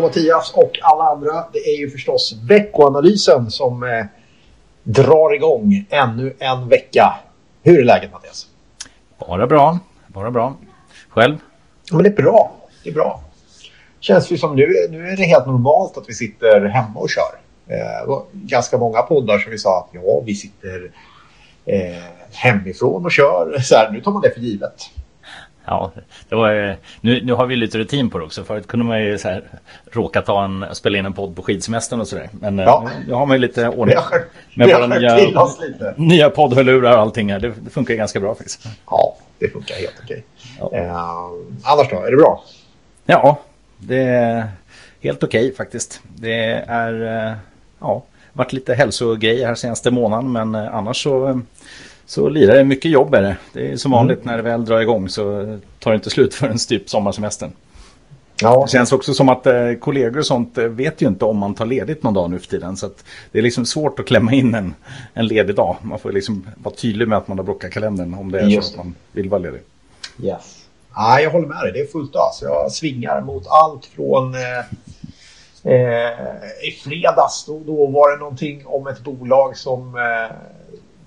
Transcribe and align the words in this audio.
Hallå 0.00 0.08
Mattias 0.08 0.52
och 0.54 0.78
alla 0.82 1.04
andra. 1.04 1.44
Det 1.52 1.58
är 1.58 1.78
ju 1.78 1.90
förstås 1.90 2.34
veckoanalysen 2.48 3.50
som 3.50 3.82
eh, 3.82 4.04
drar 4.82 5.34
igång 5.34 5.86
ännu 5.90 6.36
en 6.38 6.68
vecka. 6.68 7.14
Hur 7.62 7.80
är 7.80 7.84
läget 7.84 8.12
Mattias? 8.12 8.46
Bara 9.18 9.46
bra. 9.46 9.78
Bara 10.06 10.30
bra. 10.30 10.56
Själv? 11.08 11.38
Men 11.92 12.02
det 12.02 12.08
är 12.08 12.22
bra. 12.22 12.52
Det 12.84 12.90
är 12.90 12.94
bra. 12.94 13.20
Känns 14.00 14.32
ju 14.32 14.38
som 14.38 14.56
nu, 14.56 14.66
nu 14.90 15.08
är 15.08 15.16
det 15.16 15.24
helt 15.24 15.46
normalt 15.46 15.96
att 15.96 16.08
vi 16.08 16.14
sitter 16.14 16.60
hemma 16.60 17.00
och 17.00 17.10
kör. 17.10 17.40
Eh, 17.66 18.22
ganska 18.32 18.78
många 18.78 19.02
poddar 19.02 19.38
som 19.38 19.50
vi 19.50 19.58
sa 19.58 19.78
att 19.78 19.88
ja, 19.92 20.22
vi 20.24 20.34
sitter 20.34 20.90
eh, 21.66 22.02
hemifrån 22.32 23.04
och 23.04 23.12
kör. 23.12 23.58
Så 23.58 23.74
här, 23.74 23.90
nu 23.92 24.00
tar 24.00 24.12
man 24.12 24.22
det 24.22 24.30
för 24.30 24.40
givet. 24.40 24.90
Ja, 25.70 25.92
det 26.28 26.34
var, 26.34 26.76
nu, 27.00 27.24
nu 27.24 27.32
har 27.32 27.46
vi 27.46 27.56
lite 27.56 27.78
rutin 27.78 28.10
på 28.10 28.18
det 28.18 28.24
också. 28.24 28.44
Förut 28.44 28.66
kunde 28.66 28.86
man 28.86 29.04
ju 29.04 29.18
så 29.18 29.28
här, 29.28 29.44
råka 29.92 30.22
ta 30.22 30.44
en, 30.44 30.66
spela 30.72 30.98
in 30.98 31.06
en 31.06 31.12
podd 31.12 31.36
på 31.36 31.42
skidsemestern 31.42 32.00
och 32.00 32.08
sådär. 32.08 32.28
Men 32.32 32.58
eh, 32.58 32.64
ja. 32.64 32.90
nu, 33.06 33.12
har 33.12 33.26
man 33.26 33.36
ju 33.36 33.40
lite 33.40 33.68
ordning 33.68 33.96
med 34.54 34.68
våra 34.68 34.86
nya, 34.86 35.18
nya 35.96 36.30
poddhörlurar 36.30 36.92
och 36.92 36.98
allting 36.98 37.32
här. 37.32 37.40
Det, 37.40 37.52
det, 37.60 37.70
funkar 37.70 37.94
ganska 37.94 38.20
bra 38.20 38.34
faktiskt. 38.34 38.66
Ja, 38.86 39.16
det 39.38 39.48
funkar 39.48 39.74
helt 39.74 40.00
okej. 40.04 40.24
Ja. 40.58 40.70
Eh, 40.72 40.96
annars 41.62 41.90
då, 41.90 41.96
är 41.96 42.10
det 42.10 42.16
bra? 42.16 42.44
Ja, 43.06 43.40
det 43.78 44.02
är 44.02 44.48
helt 45.00 45.22
okej 45.22 45.54
faktiskt. 45.54 46.00
Det 46.16 46.64
är, 46.66 47.26
eh, 47.26 47.32
ja, 47.80 48.02
varit 48.32 48.52
lite 48.52 48.74
hälsogrejer 48.74 49.46
här 49.46 49.54
senaste 49.54 49.90
månaden 49.90 50.32
men 50.32 50.54
eh, 50.54 50.74
annars 50.74 51.02
så 51.02 51.40
så 52.10 52.28
lirar 52.28 52.54
det 52.54 52.64
mycket 52.64 52.90
jobb 52.90 53.14
är 53.14 53.22
det. 53.22 53.36
Det 53.52 53.72
är 53.72 53.76
som 53.76 53.90
vanligt 53.90 54.18
mm. 54.18 54.26
när 54.26 54.36
det 54.36 54.42
väl 54.42 54.64
drar 54.64 54.80
igång 54.80 55.08
så 55.08 55.22
tar 55.78 55.90
det 55.90 55.94
inte 55.94 56.10
slut 56.10 56.34
förrän 56.34 56.58
typ 56.58 56.90
sommarsemestern. 56.90 57.52
Ja. 58.40 58.62
Det 58.66 58.70
känns 58.70 58.92
också 58.92 59.14
som 59.14 59.28
att 59.28 59.46
eh, 59.46 59.72
kollegor 59.80 60.18
och 60.18 60.26
sånt 60.26 60.58
eh, 60.58 60.64
vet 60.64 61.02
ju 61.02 61.06
inte 61.06 61.24
om 61.24 61.38
man 61.38 61.54
tar 61.54 61.66
ledigt 61.66 62.02
någon 62.02 62.14
dag 62.14 62.30
nu 62.30 62.38
för 62.38 62.46
tiden. 62.46 62.76
Så 62.76 62.90
det 63.32 63.38
är 63.38 63.42
liksom 63.42 63.66
svårt 63.66 63.98
att 63.98 64.06
klämma 64.06 64.32
in 64.32 64.54
en, 64.54 64.74
en 65.14 65.26
ledig 65.26 65.56
dag. 65.56 65.76
Man 65.82 65.98
får 65.98 66.12
liksom 66.12 66.46
vara 66.56 66.74
tydlig 66.74 67.08
med 67.08 67.18
att 67.18 67.28
man 67.28 67.38
har 67.38 67.44
blockat 67.44 67.72
kalendern 67.72 68.14
om 68.14 68.32
det 68.32 68.40
är 68.40 68.46
Just 68.46 68.68
så 68.68 68.80
att 68.80 68.84
man 68.86 68.94
vill 69.12 69.28
vara 69.28 69.40
ledig. 69.40 69.60
Yes. 70.22 70.66
Ja, 70.94 71.20
jag 71.20 71.30
håller 71.30 71.48
med 71.48 71.62
dig, 71.62 71.72
det 71.72 71.80
är 71.80 71.86
fullt 71.86 72.14
ös. 72.14 72.42
Jag 72.42 72.72
svingar 72.72 73.20
mot 73.20 73.46
allt 73.48 73.86
från 73.86 74.34
eh, 74.34 74.58
eh, 75.72 76.68
i 76.68 76.70
fredags. 76.84 77.44
Då, 77.46 77.62
då 77.66 77.86
var 77.86 78.12
det 78.12 78.18
någonting 78.18 78.62
om 78.66 78.86
ett 78.86 79.00
bolag 79.00 79.56
som 79.56 79.94
eh, 79.94 80.36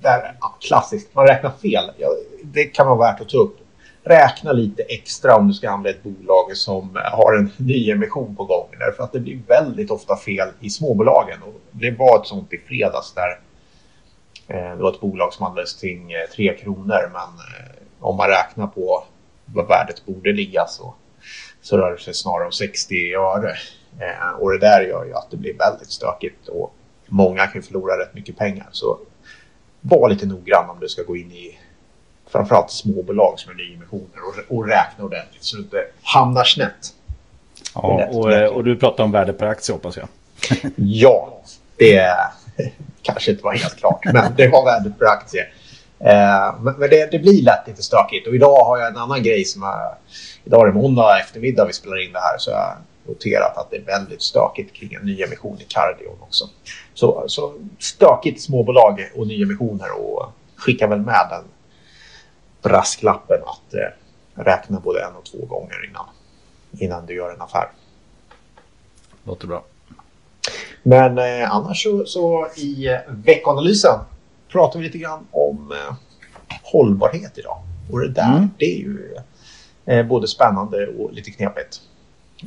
där, 0.03 0.37
ja, 0.41 0.55
klassiskt, 0.59 1.15
man 1.15 1.27
räknar 1.27 1.51
fel. 1.51 1.91
Ja, 1.97 2.09
det 2.43 2.63
kan 2.63 2.87
vara 2.87 3.11
värt 3.11 3.21
att 3.21 3.29
ta 3.29 3.37
upp. 3.37 3.57
Räkna 4.03 4.51
lite 4.51 4.83
extra 4.83 5.35
om 5.35 5.47
du 5.47 5.53
ska 5.53 5.69
handla 5.69 5.89
ett 5.89 6.03
bolag 6.03 6.57
som 6.57 6.99
har 7.11 7.37
en 7.37 7.51
nyemission 7.57 8.35
på 8.35 8.45
gång. 8.45 8.67
Därför 8.79 9.03
att 9.03 9.11
det 9.11 9.19
blir 9.19 9.39
väldigt 9.47 9.91
ofta 9.91 10.15
fel 10.15 10.47
i 10.59 10.69
småbolagen. 10.69 11.43
Och 11.43 11.61
det 11.71 11.91
var 11.91 12.19
ett 12.19 12.27
sånt 12.27 12.53
i 12.53 12.57
fredags 12.57 13.13
där 13.13 13.39
eh, 14.47 14.75
det 14.77 14.83
var 14.83 14.91
ett 14.91 14.99
bolag 14.99 15.33
som 15.33 15.43
handlades 15.43 15.73
kring 15.73 16.11
eh, 16.11 16.29
3 16.35 16.57
kronor. 16.57 17.09
Men 17.13 17.21
eh, 17.21 17.75
om 17.99 18.17
man 18.17 18.27
räknar 18.27 18.67
på 18.67 19.03
vad 19.45 19.67
värdet 19.67 20.05
borde 20.05 20.33
ligga 20.33 20.65
så, 20.67 20.93
så 21.61 21.77
rör 21.77 21.91
det 21.91 21.99
sig 21.99 22.13
snarare 22.13 22.45
om 22.45 22.51
60 22.51 23.13
öre. 23.13 23.53
Eh, 23.99 24.39
och 24.39 24.51
det 24.51 24.59
där 24.59 24.81
gör 24.81 25.05
ju 25.05 25.13
att 25.13 25.31
det 25.31 25.37
blir 25.37 25.57
väldigt 25.57 25.91
stökigt 25.91 26.47
och 26.47 26.73
många 27.07 27.47
kan 27.47 27.61
förlora 27.61 27.99
rätt 27.99 28.13
mycket 28.13 28.37
pengar. 28.37 28.67
Så 28.71 28.99
var 29.83 30.09
lite 30.09 30.25
noggrann 30.25 30.69
om 30.69 30.79
du 30.79 30.87
ska 30.87 31.03
gå 31.03 31.17
in 31.17 31.31
i 31.31 31.59
framförallt 32.31 32.71
småbolag 32.71 33.39
som 33.39 33.51
är 33.51 33.55
nyemissioner 33.55 34.17
och, 34.27 34.57
och 34.57 34.67
räkna 34.67 35.03
ordentligt 35.03 35.43
så 35.43 35.57
du 35.57 35.63
inte 35.63 35.85
hamnar 36.01 36.43
snett. 36.43 36.93
Ja, 37.75 38.07
och, 38.11 38.55
och, 38.55 38.63
du 38.63 38.75
pratar 38.75 39.03
om 39.03 39.11
värde 39.11 39.33
per 39.33 39.45
aktie 39.45 39.73
hoppas 39.73 39.97
jag. 39.97 40.07
ja, 40.75 41.41
det 41.77 42.15
kanske 43.01 43.31
inte 43.31 43.43
var 43.43 43.53
helt 43.53 43.75
klart, 43.75 44.05
men 44.13 44.35
det 44.37 44.47
var 44.47 44.65
värde 44.65 44.93
per 44.99 45.05
aktie. 45.05 45.47
Eh, 45.99 46.61
men 46.61 46.89
det, 46.89 47.11
det, 47.11 47.19
blir 47.19 47.43
lätt 47.43 47.67
lite 47.67 47.83
stökigt 47.83 48.27
och 48.27 48.35
idag 48.35 48.65
har 48.65 48.77
jag 48.77 48.87
en 48.87 48.97
annan 48.97 49.23
grej 49.23 49.45
som 49.45 49.63
är... 49.63 49.95
Idag 50.45 50.61
är 50.61 50.65
det 50.65 50.73
måndag 50.73 51.19
eftermiddag 51.19 51.65
vi 51.65 51.73
spelar 51.73 52.05
in 52.05 52.13
det 52.13 52.19
här 52.19 52.37
så 52.37 52.51
jag 52.51 52.73
noterat 53.07 53.57
att 53.57 53.71
det 53.71 53.77
är 53.77 53.81
väldigt 53.81 54.21
stökigt 54.21 54.73
kring 54.73 54.93
en 54.93 55.05
nyemission 55.05 55.57
i 55.61 55.65
Cardion 55.67 56.17
också. 56.19 56.49
Så, 56.93 57.23
så 57.27 57.53
stökigt 57.79 58.41
småbolag 58.41 59.11
och 59.15 59.27
nyemissioner 59.27 59.91
och 59.99 60.31
skicka 60.55 60.87
väl 60.87 60.99
med 60.99 61.27
den 61.29 61.43
brasklappen 62.61 63.41
att 63.45 63.73
eh, 63.73 64.43
räkna 64.43 64.79
både 64.79 65.03
en 65.03 65.15
och 65.15 65.25
två 65.25 65.45
gånger 65.45 65.89
innan, 65.89 66.05
innan 66.71 67.05
du 67.05 67.15
gör 67.15 67.33
en 67.33 67.41
affär. 67.41 67.67
Låter 69.23 69.47
bra. 69.47 69.63
Men 70.83 71.17
eh, 71.17 71.55
annars 71.55 71.83
så, 71.83 72.05
så 72.05 72.47
i 72.55 72.87
eh, 72.87 72.97
veckanalysen 73.07 73.99
pratar 74.47 74.79
vi 74.79 74.85
lite 74.85 74.97
grann 74.97 75.27
om 75.31 75.71
eh, 75.71 75.95
hållbarhet 76.63 77.37
idag. 77.37 77.57
Och 77.91 77.99
det 77.99 78.09
där, 78.09 78.37
mm. 78.37 78.49
det 78.57 78.65
är 78.65 78.77
ju 78.77 79.15
eh, 79.85 80.05
både 80.05 80.27
spännande 80.27 80.87
och 80.87 81.13
lite 81.13 81.31
knepigt. 81.31 81.81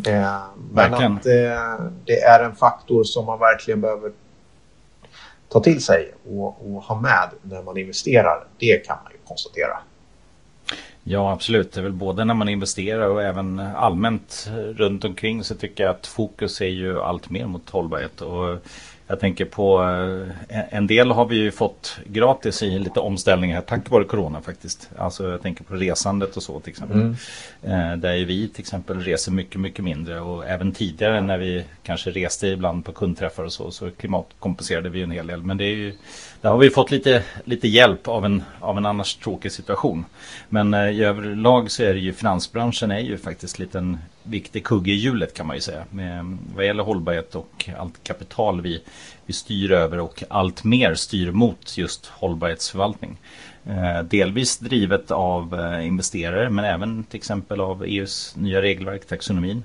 Eh, 0.06 0.42
men 0.72 0.94
att 0.94 1.26
eh, 1.26 1.86
det 2.04 2.20
är 2.20 2.44
en 2.44 2.56
faktor 2.56 3.04
som 3.04 3.26
man 3.26 3.38
verkligen 3.38 3.80
behöver 3.80 4.12
ta 5.48 5.60
till 5.60 5.84
sig 5.84 6.12
och, 6.28 6.46
och, 6.46 6.82
ha 6.82 7.00
med 7.00 7.30
när 7.42 7.62
man 7.62 7.76
investerar. 7.76 8.46
Det 8.58 8.86
kan 8.86 8.96
man 9.04 9.12
ju 9.12 9.18
konstatera. 9.28 9.78
Ja 11.02 11.32
absolut, 11.32 11.72
det 11.72 11.80
är 11.80 11.82
väl 11.82 11.92
både 11.92 12.24
när 12.24 12.34
man 12.34 12.48
investerar 12.48 13.08
och 13.08 13.22
även 13.22 13.58
allmänt 13.58 14.48
runt 14.74 15.04
omkring 15.04 15.44
så 15.44 15.54
tycker 15.54 15.84
jag 15.84 15.90
att 15.90 16.06
fokus 16.06 16.60
är 16.60 16.66
ju 16.66 17.00
allt 17.00 17.30
mer 17.30 17.46
mot 17.46 17.70
hållbarhet. 17.70 18.20
Och 18.20 18.58
jag 19.06 19.20
tänker 19.20 19.44
på 19.44 19.82
eh, 20.48 20.74
en 20.76 20.86
del 20.86 21.10
har 21.10 21.26
vi 21.26 21.36
ju 21.36 21.50
fått 21.50 21.98
gratis 22.06 22.62
i 22.62 22.78
lite 22.78 23.00
omställningar 23.00 23.60
tack 23.60 23.90
vare 23.90 24.04
corona 24.04 24.40
faktiskt. 24.40 24.90
Alltså 24.96 25.30
jag 25.30 25.42
tänker 25.42 25.64
på 25.64 25.74
resandet 25.74 26.36
och 26.36 26.42
så 26.42 26.60
till 26.60 26.70
exempel. 26.70 27.00
Mm. 27.00 27.16
Eh, 27.62 27.96
där 27.96 28.24
vi 28.24 28.48
till 28.48 28.60
exempel 28.60 29.00
reser 29.00 29.32
mycket, 29.32 29.60
mycket 29.60 29.84
mindre 29.84 30.20
och 30.20 30.46
även 30.46 30.72
tidigare 30.72 31.20
när 31.20 31.38
vi 31.38 31.64
kanske 31.82 32.10
reste 32.10 32.46
ibland 32.46 32.84
på 32.84 32.92
kundträffar 32.92 33.44
och 33.44 33.52
så 33.52 33.70
så 33.70 33.90
klimatkompenserade 33.90 34.88
vi 34.88 35.02
en 35.02 35.10
hel 35.10 35.26
del. 35.26 35.42
Men 35.42 35.56
det 35.56 35.64
är 35.64 35.76
ju, 35.76 35.94
där 36.46 36.50
har 36.50 36.58
vi 36.58 36.70
fått 36.70 36.90
lite, 36.90 37.22
lite 37.44 37.68
hjälp 37.68 38.08
av 38.08 38.24
en, 38.24 38.42
av 38.60 38.78
en 38.78 38.86
annars 38.86 39.14
tråkig 39.14 39.52
situation. 39.52 40.04
Men 40.48 40.74
eh, 40.74 40.90
i 40.90 41.04
överlag 41.04 41.70
så 41.70 41.82
är 41.82 41.94
det 41.94 42.00
ju 42.00 42.12
finansbranschen 42.12 42.90
är 42.90 42.98
ju 42.98 43.18
faktiskt 43.18 43.58
lite 43.58 43.78
en 43.78 43.98
viktig 44.22 44.64
kugge 44.64 44.92
i 44.92 44.94
hjulet 44.94 45.34
kan 45.34 45.46
man 45.46 45.56
ju 45.56 45.60
säga. 45.60 45.84
Med, 45.90 46.38
vad 46.56 46.66
gäller 46.66 46.82
hållbarhet 46.82 47.34
och 47.34 47.68
allt 47.78 48.04
kapital 48.04 48.60
vi, 48.60 48.82
vi 49.26 49.32
styr 49.32 49.72
över 49.72 50.00
och 50.00 50.24
allt 50.28 50.64
mer 50.64 50.94
styr 50.94 51.30
mot 51.30 51.78
just 51.78 52.06
hållbarhetsförvaltning. 52.06 53.16
Eh, 53.64 54.02
delvis 54.02 54.58
drivet 54.58 55.10
av 55.10 55.60
eh, 55.60 55.86
investerare 55.86 56.50
men 56.50 56.64
även 56.64 57.04
till 57.04 57.18
exempel 57.18 57.60
av 57.60 57.84
EUs 57.84 58.36
nya 58.36 58.62
regelverk, 58.62 59.06
taxonomin. 59.06 59.64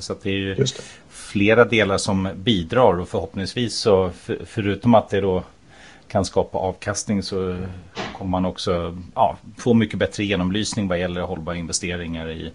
Så 0.00 0.14
det 0.22 0.30
är 0.30 0.34
ju 0.34 0.54
det. 0.54 0.82
flera 1.10 1.64
delar 1.64 1.98
som 1.98 2.28
bidrar 2.36 3.00
och 3.00 3.08
förhoppningsvis 3.08 3.74
så 3.74 4.10
för, 4.10 4.38
förutom 4.44 4.94
att 4.94 5.08
det 5.08 5.20
då 5.20 5.42
kan 6.10 6.24
skapa 6.24 6.58
avkastning 6.58 7.22
så 7.22 7.66
kommer 8.18 8.30
man 8.30 8.44
också 8.44 8.98
ja, 9.14 9.36
få 9.58 9.74
mycket 9.74 9.98
bättre 9.98 10.24
genomlysning 10.24 10.88
vad 10.88 10.98
gäller 10.98 11.20
hållbara 11.20 11.56
investeringar 11.56 12.30
i, 12.30 12.52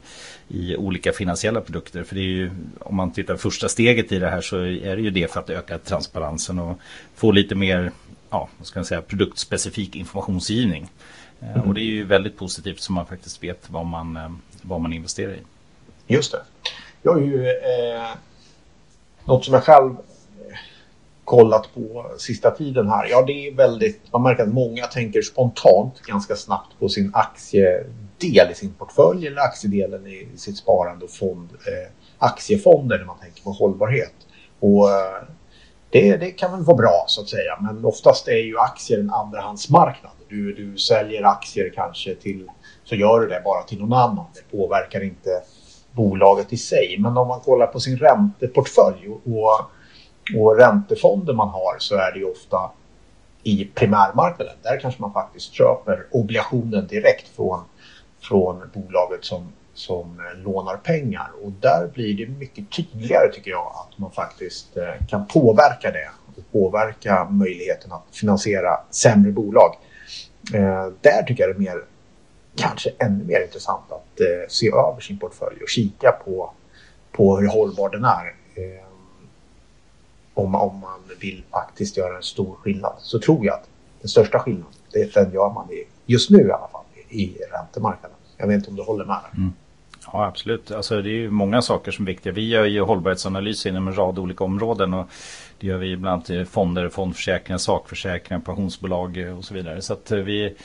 i 0.48 0.76
olika 0.76 1.14
finansiella 1.14 1.62
produkter. 1.62 2.04
För 2.04 2.16
det 2.16 2.22
är 2.22 2.24
ju, 2.24 2.52
om 2.80 2.96
man 2.96 3.12
tittar 3.12 3.36
första 3.36 3.70
steget 3.70 4.12
i 4.12 4.20
det 4.20 4.30
här 4.30 4.42
så 4.42 4.58
är 4.58 4.96
det 4.96 5.02
ju 5.02 5.10
det 5.10 5.32
för 5.32 5.40
att 5.40 5.50
öka 5.50 5.78
transparensen 5.78 6.60
och 6.60 6.80
få 7.16 7.32
lite 7.32 7.56
mer 7.56 7.92
ja, 8.30 8.50
vad 8.58 8.68
ska 8.68 8.80
man 8.80 8.86
säga, 8.86 9.02
produktspecifik 9.02 9.96
informationsgivning. 9.96 10.90
Mm. 11.40 11.62
Och 11.62 11.74
det 11.74 11.82
är 11.82 11.92
ju 11.92 12.04
väldigt 12.04 12.38
positivt 12.38 12.80
så 12.80 12.94
man 12.94 13.06
faktiskt 13.06 13.44
vet 13.44 13.70
vad 13.70 13.86
man, 13.86 14.18
eh, 14.18 14.32
vad 14.62 14.82
man 14.82 14.94
investerar 14.94 15.34
i. 15.34 15.40
Just 16.08 16.32
det. 16.32 16.42
Jag 17.02 17.14
har 17.14 17.22
ju 17.22 17.50
eh, 17.50 18.16
något 19.26 19.46
som 19.46 19.54
jag 19.54 19.64
själv 19.64 19.96
kollat 21.26 21.70
på 21.74 22.06
sista 22.18 22.52
tiden 22.52 22.90
här. 22.90 23.08
Ja, 23.10 23.22
det 23.22 23.48
är 23.48 23.56
väldigt, 23.56 24.14
man 24.14 24.24
märker 24.24 24.44
att 24.44 24.54
många 24.54 24.86
tänker 24.86 25.22
spontant 25.22 26.02
ganska 26.02 26.36
snabbt 26.36 26.80
på 26.80 26.90
sin 26.90 27.12
aktiedel 27.14 28.52
i 28.52 28.56
sin 28.56 28.74
portfölj 28.74 29.28
eller 29.28 29.42
aktiedelen 29.42 30.08
i 30.08 30.28
sitt 30.36 30.58
sparande 30.58 31.06
och 31.06 31.12
fond, 31.12 31.50
eh, 31.52 31.92
aktiefonder 32.18 32.98
när 32.98 33.06
man 33.06 33.20
tänker 33.20 33.44
på 33.44 33.52
hållbarhet. 33.52 34.14
Och 34.60 34.90
eh, 34.90 35.24
det, 35.90 36.18
det, 36.18 36.32
kan 36.32 36.52
väl 36.52 36.62
vara 36.62 36.78
bra 36.78 37.06
så 37.08 37.22
att 37.22 37.30
säga, 37.30 37.58
men 37.62 37.86
oftast 37.86 38.28
är 38.28 38.46
ju 38.46 38.60
aktier 38.60 39.00
en 39.00 39.10
andrahandsmarknad. 39.10 40.12
Du, 40.30 40.54
du 40.54 40.78
säljer 40.78 41.24
aktier 41.24 41.72
kanske 41.76 42.16
till, 42.16 42.48
så 42.84 42.96
gör 42.96 43.20
du 43.20 43.28
det 43.28 43.42
bara 43.46 43.64
till 43.64 43.80
någon 43.80 43.94
annan. 43.94 44.26
Det 44.34 44.58
påverkar 44.58 45.04
inte 45.04 45.30
bolaget 45.92 46.54
i 46.54 46.58
sig. 46.58 46.98
Men 47.00 47.18
om 47.18 47.28
man 47.28 47.40
kollar 47.40 47.68
på 47.68 47.80
sin 47.80 47.98
ränteportfölj 47.98 49.10
och, 49.10 49.22
och 49.26 49.72
och 50.38 50.58
räntefonder 50.58 51.34
man 51.34 51.50
har 51.50 51.76
så 51.80 51.96
är 51.96 52.12
det 52.12 52.20
ju 52.20 52.26
ofta 52.26 52.72
i 53.44 53.66
primärmarknaden. 53.66 54.54
Där 54.62 54.80
kanske 54.80 55.02
man 55.02 55.14
faktiskt 55.14 55.54
köper 55.54 56.06
obligationen 56.12 56.88
direkt 56.88 57.28
från, 57.28 57.62
från 58.20 58.70
bolaget 58.74 59.26
som 59.26 59.48
som 59.76 60.22
lånar 60.36 60.78
pengar. 60.78 61.28
Och 61.44 61.52
där 61.52 61.88
blir 61.94 62.14
det 62.18 62.28
mycket 62.28 62.72
tydligare 62.72 63.32
tycker 63.34 63.52
jag 63.52 63.68
att 63.68 64.00
man 64.00 64.12
faktiskt 64.12 64.78
eh, 64.78 65.08
kan 65.08 65.28
påverka 65.28 65.92
det. 65.92 66.10
Och 66.28 66.52
påverka 66.52 67.28
möjligheten 67.30 67.92
att 67.92 68.06
finansiera 68.12 68.80
sämre 68.90 69.32
bolag. 69.32 69.76
Eh, 70.54 70.88
där 71.02 71.24
tycker 71.24 71.44
jag 71.44 71.56
det 71.56 71.58
är 71.58 71.74
mer, 71.74 71.84
kanske 72.56 72.92
ännu 73.00 73.24
mer 73.24 73.42
intressant 73.42 73.92
att 73.92 74.20
eh, 74.20 74.48
se 74.50 74.68
över 74.68 75.00
sin 75.00 75.20
portfölj 75.20 75.62
och 75.62 75.70
kika 75.70 76.12
på, 76.12 76.52
på 77.12 77.38
hur 77.38 77.48
hållbar 77.48 77.90
den 77.90 78.04
är 78.04 78.36
om, 80.36 80.56
om 80.56 80.80
man 80.80 81.00
vill 81.20 81.44
faktiskt 81.52 81.98
göra 81.98 82.18
en 82.18 82.24
stor 82.24 82.56
skillnad 82.56 82.94
så 83.00 83.20
tror 83.20 83.46
jag 83.46 83.56
att 83.56 83.68
den 84.02 84.10
största 84.10 84.40
skillnaden, 84.40 84.74
det, 84.92 85.14
den 85.14 85.34
gör 85.34 85.50
man 85.50 85.72
i, 85.72 85.84
just 86.06 86.30
nu 86.30 86.40
i 86.48 86.52
alla 86.52 86.68
fall 86.68 86.84
i 87.10 87.38
räntemarknaden. 87.52 88.18
Jag 88.38 88.48
vet 88.48 88.56
inte 88.56 88.70
om 88.70 88.76
du 88.76 88.84
håller 88.84 89.06
med? 89.06 89.20
Mm. 89.38 89.54
Ja, 90.14 90.26
absolut. 90.26 90.72
Alltså, 90.72 91.02
det 91.02 91.10
är 91.10 91.12
ju 91.12 91.30
många 91.30 91.62
saker 91.62 91.92
som 91.92 92.06
är 92.06 92.08
viktiga. 92.08 92.34
Vi 92.34 92.50
gör 92.50 92.66
ju 92.66 92.82
hållbarhetsanalyser 92.82 93.70
inom 93.70 93.88
en 93.88 93.96
rad 93.96 94.20
olika 94.20 94.44
områden. 94.44 94.94
Och 94.94 95.10
det 95.60 95.68
gör 95.68 95.78
vi 95.78 95.98
bland 95.98 96.14
annat 96.14 96.30
i 96.30 96.46
fonder, 96.46 96.90
fondförsäkringar, 96.90 97.58
sakförsäkringar, 97.58 98.42
pensionsbolag 98.42 99.34
och 99.38 99.46
så 99.46 99.54
vidare. 99.54 99.82
Så 99.82 99.94
att 99.94 100.12
eh, 100.12 100.18
vi, 100.18 100.56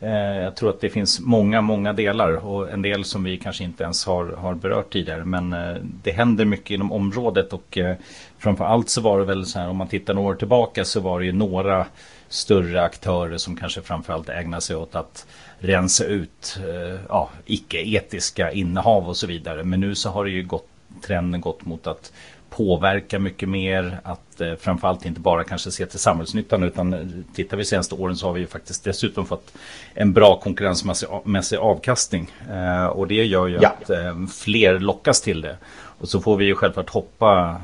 eh, 0.00 0.10
jag 0.12 0.56
tror 0.56 0.70
att 0.70 0.80
det 0.80 0.88
finns 0.88 1.20
många, 1.20 1.60
många 1.60 1.92
delar 1.92 2.46
och 2.46 2.70
en 2.70 2.82
del 2.82 3.04
som 3.04 3.24
vi 3.24 3.36
kanske 3.36 3.64
inte 3.64 3.84
ens 3.84 4.06
har, 4.06 4.26
har 4.26 4.54
berört 4.54 4.92
tidigare. 4.92 5.24
Men 5.24 5.52
eh, 5.52 5.76
det 6.02 6.10
händer 6.10 6.44
mycket 6.44 6.70
inom 6.70 6.92
området 6.92 7.52
och 7.52 7.78
eh, 7.78 7.96
framför 8.38 8.82
så 8.86 9.00
var 9.00 9.18
det 9.18 9.24
väl 9.24 9.46
så 9.46 9.58
här 9.58 9.68
om 9.68 9.76
man 9.76 9.88
tittar 9.88 10.14
några 10.14 10.30
år 10.30 10.34
tillbaka 10.34 10.84
så 10.84 11.00
var 11.00 11.20
det 11.20 11.26
ju 11.26 11.32
några 11.32 11.86
större 12.30 12.82
aktörer 12.82 13.36
som 13.38 13.56
kanske 13.56 13.82
framförallt 13.82 14.28
ägnar 14.28 14.60
sig 14.60 14.76
åt 14.76 14.94
att 14.94 15.26
rensa 15.58 16.04
ut 16.04 16.58
eh, 16.58 17.00
ja, 17.08 17.30
icke-etiska 17.46 18.52
innehav 18.52 19.08
och 19.08 19.16
så 19.16 19.26
vidare. 19.26 19.64
Men 19.64 19.80
nu 19.80 19.94
så 19.94 20.10
har 20.10 20.24
det 20.24 20.30
ju 20.30 20.42
gått, 20.42 20.68
trenden 21.02 21.40
gått 21.40 21.64
mot 21.64 21.86
att 21.86 22.12
påverka 22.50 23.18
mycket 23.18 23.48
mer. 23.48 24.00
Att 24.02 24.40
eh, 24.40 24.54
framförallt 24.54 25.06
inte 25.06 25.20
bara 25.20 25.44
kanske 25.44 25.70
se 25.70 25.86
till 25.86 25.98
samhällsnyttan 25.98 26.62
utan 26.62 26.92
eh, 26.92 27.06
tittar 27.34 27.56
vi 27.56 27.64
senaste 27.64 27.94
åren 27.94 28.16
så 28.16 28.26
har 28.26 28.32
vi 28.32 28.40
ju 28.40 28.46
faktiskt 28.46 28.84
dessutom 28.84 29.26
fått 29.26 29.52
en 29.94 30.12
bra 30.12 30.40
konkurrensmässig 30.40 31.58
avkastning. 31.58 32.30
Eh, 32.50 32.86
och 32.86 33.06
det 33.06 33.24
gör 33.24 33.46
ju 33.46 33.58
ja. 33.60 33.68
att 33.68 33.90
eh, 33.90 34.26
fler 34.26 34.78
lockas 34.78 35.20
till 35.20 35.40
det. 35.40 35.56
Och 35.72 36.08
så 36.08 36.20
får 36.20 36.36
vi 36.36 36.44
ju 36.44 36.54
självklart 36.54 36.90
hoppa 36.90 37.60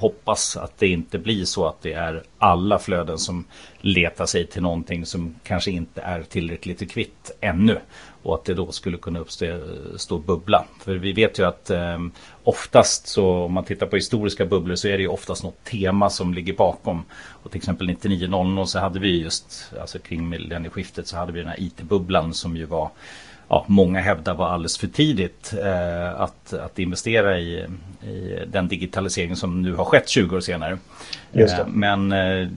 hoppas 0.00 0.56
att 0.56 0.78
det 0.78 0.88
inte 0.88 1.18
blir 1.18 1.44
så 1.44 1.66
att 1.66 1.82
det 1.82 1.92
är 1.92 2.22
alla 2.38 2.78
flöden 2.78 3.18
som 3.18 3.44
letar 3.80 4.26
sig 4.26 4.46
till 4.46 4.62
någonting 4.62 5.06
som 5.06 5.34
kanske 5.42 5.70
inte 5.70 6.00
är 6.00 6.22
tillräckligt 6.22 6.90
kvitt 6.90 7.30
ännu. 7.40 7.78
Och 8.22 8.34
att 8.34 8.44
det 8.44 8.54
då 8.54 8.72
skulle 8.72 8.96
kunna 8.96 9.18
uppstå 9.18 10.18
bubbla. 10.18 10.64
För 10.80 10.94
vi 10.94 11.12
vet 11.12 11.38
ju 11.38 11.46
att 11.46 11.70
eh, 11.70 11.98
oftast 12.44 13.06
så 13.06 13.32
om 13.32 13.52
man 13.52 13.64
tittar 13.64 13.86
på 13.86 13.96
historiska 13.96 14.46
bubblor 14.46 14.74
så 14.74 14.88
är 14.88 14.92
det 14.92 15.02
ju 15.02 15.08
oftast 15.08 15.42
något 15.42 15.64
tema 15.64 16.10
som 16.10 16.34
ligger 16.34 16.52
bakom. 16.52 17.04
Och 17.12 17.50
till 17.50 17.58
exempel 17.58 17.86
9900 17.86 18.66
så 18.66 18.78
hade 18.78 18.98
vi 18.98 19.22
just, 19.22 19.72
alltså 19.80 19.98
kring 19.98 20.28
millennieskiftet 20.28 21.06
så 21.06 21.16
hade 21.16 21.32
vi 21.32 21.40
den 21.40 21.48
här 21.48 21.60
IT-bubblan 21.60 22.34
som 22.34 22.56
ju 22.56 22.64
var 22.64 22.90
ja, 23.50 23.64
många 23.68 24.00
hävdar 24.00 24.34
var 24.34 24.48
alldeles 24.48 24.78
för 24.78 24.86
tidigt 24.86 25.52
eh, 25.64 26.20
att, 26.20 26.52
att 26.52 26.78
investera 26.78 27.38
i, 27.38 27.66
i 28.02 28.38
den 28.46 28.68
digitalisering 28.68 29.36
som 29.36 29.62
nu 29.62 29.74
har 29.74 29.84
skett 29.84 30.08
20 30.08 30.36
år 30.36 30.40
senare. 30.40 30.78
Eh, 31.32 31.66
men 31.66 32.12
eh, 32.12 32.48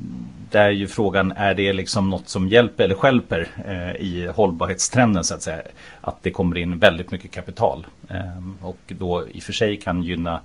där 0.51 0.65
är 0.65 0.69
ju 0.69 0.87
frågan, 0.87 1.31
är 1.31 1.53
det 1.53 1.73
liksom 1.73 2.09
något 2.09 2.29
som 2.29 2.49
hjälper 2.49 2.83
eller 2.83 2.95
skälper 2.95 3.47
eh, 3.65 4.01
i 4.01 4.31
hållbarhetstrenden 4.35 5.23
så 5.23 5.35
att 5.35 5.41
säga? 5.41 5.61
Att 6.01 6.23
det 6.23 6.31
kommer 6.31 6.57
in 6.57 6.79
väldigt 6.79 7.11
mycket 7.11 7.31
kapital 7.31 7.85
eh, 8.09 8.65
och 8.65 8.77
då 8.87 9.27
i 9.31 9.39
och 9.39 9.43
för 9.43 9.53
sig 9.53 9.77
kan 9.77 10.03
gynna 10.03 10.41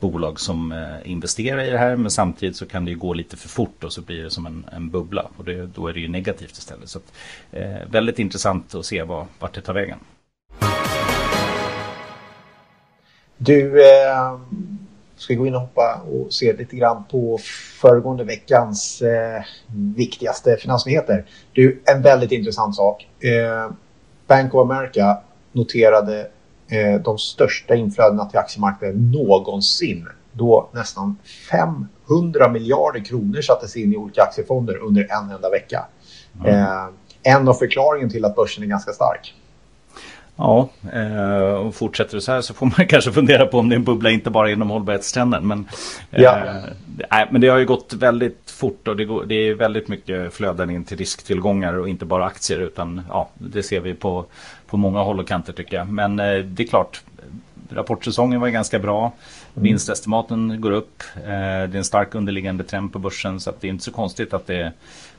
bolag 0.00 0.40
som 0.40 0.72
eh, 0.72 1.10
investerar 1.10 1.64
i 1.64 1.70
det 1.70 1.78
här 1.78 1.96
men 1.96 2.10
samtidigt 2.10 2.56
så 2.56 2.66
kan 2.66 2.84
det 2.84 2.90
ju 2.90 2.96
gå 2.96 3.14
lite 3.14 3.36
för 3.36 3.48
fort 3.48 3.84
och 3.84 3.92
så 3.92 4.00
blir 4.00 4.22
det 4.22 4.30
som 4.30 4.46
en, 4.46 4.66
en 4.72 4.90
bubbla 4.90 5.30
och 5.36 5.44
det, 5.44 5.66
då 5.66 5.88
är 5.88 5.92
det 5.92 6.00
ju 6.00 6.08
negativt 6.08 6.58
istället. 6.58 6.88
Så 6.88 6.98
att, 6.98 7.12
eh, 7.52 7.90
väldigt 7.90 8.18
intressant 8.18 8.74
att 8.74 8.86
se 8.86 9.02
vad, 9.02 9.26
vart 9.38 9.54
det 9.54 9.60
tar 9.60 9.74
vägen. 9.74 9.98
Du, 13.38 13.82
eh, 13.82 14.38
ska 15.16 15.34
gå 15.34 15.46
in 15.46 15.54
och 15.54 15.60
hoppa 15.60 16.02
och 16.10 16.32
se 16.32 16.52
lite 16.52 16.76
grann 16.76 17.04
på 17.10 17.38
föregående 17.80 18.24
veckans 18.24 19.02
eh, 19.02 19.42
viktigaste 19.96 20.56
finansnyheter. 20.56 21.24
Du, 21.52 21.82
en 21.84 22.02
väldigt 22.02 22.32
intressant 22.32 22.76
sak. 22.76 23.08
Eh, 23.20 23.70
Bank 24.26 24.54
of 24.54 24.70
America 24.70 25.18
noterade 25.52 26.30
eh, 26.68 27.00
de 27.00 27.18
största 27.18 27.74
inflödena 27.74 28.24
till 28.24 28.38
aktiemarknaden 28.38 29.10
någonsin. 29.10 30.08
Då 30.32 30.70
nästan 30.72 31.16
500 31.50 32.48
miljarder 32.48 33.04
kronor 33.04 33.40
sattes 33.40 33.76
in 33.76 33.92
i 33.92 33.96
olika 33.96 34.22
aktiefonder 34.22 34.76
under 34.76 35.02
en 35.02 35.30
enda 35.30 35.50
vecka. 35.50 35.86
Mm. 36.40 36.54
Eh, 36.54 36.86
en 37.22 37.48
av 37.48 37.54
förklaringen 37.54 38.10
till 38.10 38.24
att 38.24 38.36
börsen 38.36 38.64
är 38.64 38.68
ganska 38.68 38.92
stark. 38.92 39.34
Ja, 40.36 40.68
eh, 40.92 41.54
och 41.54 41.74
fortsätter 41.74 42.14
det 42.14 42.20
så 42.20 42.32
här 42.32 42.40
så 42.40 42.54
får 42.54 42.66
man 42.66 42.86
kanske 42.88 43.12
fundera 43.12 43.46
på 43.46 43.58
om 43.58 43.68
det 43.68 43.74
är 43.74 43.76
en 43.76 43.84
bubbla 43.84 44.10
inte 44.10 44.30
bara 44.30 44.50
inom 44.50 44.70
hållbarhetstrenden. 44.70 45.46
Men, 45.46 45.68
eh, 46.10 46.22
ja. 46.22 46.38
eh, 47.10 47.26
men 47.30 47.40
det 47.40 47.48
har 47.48 47.58
ju 47.58 47.66
gått 47.66 47.92
väldigt 47.92 48.50
fort 48.50 48.88
och 48.88 48.96
det, 48.96 49.04
går, 49.04 49.24
det 49.24 49.34
är 49.34 49.54
väldigt 49.54 49.88
mycket 49.88 50.34
flöden 50.34 50.70
in 50.70 50.84
till 50.84 50.98
risktillgångar 50.98 51.78
och 51.78 51.88
inte 51.88 52.04
bara 52.04 52.24
aktier 52.24 52.58
utan 52.58 53.02
ja, 53.08 53.28
det 53.34 53.62
ser 53.62 53.80
vi 53.80 53.94
på, 53.94 54.24
på 54.66 54.76
många 54.76 55.00
håll 55.00 55.20
och 55.20 55.28
kanter 55.28 55.52
tycker 55.52 55.76
jag. 55.76 55.88
Men 55.88 56.20
eh, 56.20 56.38
det 56.38 56.62
är 56.62 56.66
klart, 56.66 57.02
rapportsäsongen 57.70 58.40
var 58.40 58.48
ganska 58.48 58.78
bra. 58.78 59.12
Vinstestimaten 59.54 60.60
går 60.60 60.70
upp. 60.70 61.02
Eh, 61.16 61.22
det 61.22 61.32
är 61.32 61.76
en 61.76 61.84
stark 61.84 62.14
underliggande 62.14 62.64
trend 62.64 62.92
på 62.92 62.98
börsen 62.98 63.40
så 63.40 63.52
det 63.60 63.66
är 63.66 63.68
inte 63.68 63.84
så 63.84 63.92
konstigt 63.92 64.34
att 64.34 64.46
det 64.46 64.72